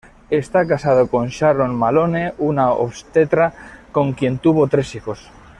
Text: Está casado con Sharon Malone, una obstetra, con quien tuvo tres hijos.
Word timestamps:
Está 0.31 0.65
casado 0.65 1.07
con 1.09 1.27
Sharon 1.27 1.75
Malone, 1.75 2.33
una 2.39 2.71
obstetra, 2.71 3.53
con 3.91 4.13
quien 4.13 4.39
tuvo 4.39 4.67
tres 4.67 4.95
hijos. 4.95 5.29